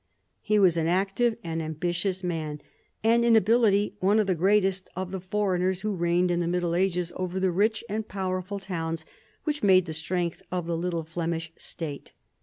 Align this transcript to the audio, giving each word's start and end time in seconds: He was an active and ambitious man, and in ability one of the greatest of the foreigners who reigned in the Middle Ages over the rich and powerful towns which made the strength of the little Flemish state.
He 0.41 0.57
was 0.57 0.77
an 0.77 0.87
active 0.87 1.37
and 1.43 1.61
ambitious 1.61 2.23
man, 2.23 2.59
and 3.03 3.23
in 3.23 3.35
ability 3.35 3.97
one 3.99 4.17
of 4.17 4.25
the 4.25 4.33
greatest 4.33 4.89
of 4.95 5.11
the 5.11 5.19
foreigners 5.19 5.81
who 5.81 5.93
reigned 5.93 6.31
in 6.31 6.39
the 6.39 6.47
Middle 6.47 6.73
Ages 6.73 7.13
over 7.17 7.39
the 7.39 7.51
rich 7.51 7.83
and 7.87 8.07
powerful 8.07 8.57
towns 8.57 9.05
which 9.43 9.61
made 9.61 9.85
the 9.85 9.93
strength 9.93 10.41
of 10.51 10.65
the 10.65 10.75
little 10.75 11.03
Flemish 11.03 11.51
state. 11.55 12.13